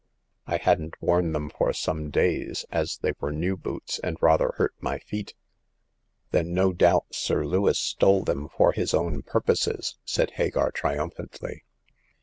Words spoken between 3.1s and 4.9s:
were new boots, and rather hurt